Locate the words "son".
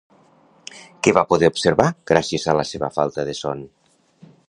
3.45-3.67